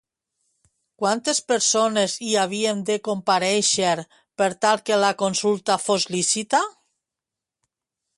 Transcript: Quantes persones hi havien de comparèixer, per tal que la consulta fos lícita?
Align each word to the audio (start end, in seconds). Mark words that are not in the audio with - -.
Quantes 1.01 1.41
persones 1.49 2.15
hi 2.27 2.31
havien 2.43 2.81
de 2.87 2.95
comparèixer, 3.07 3.91
per 4.43 4.47
tal 4.67 4.81
que 4.87 4.97
la 5.03 5.11
consulta 5.23 5.77
fos 5.85 6.07
lícita? 6.17 6.63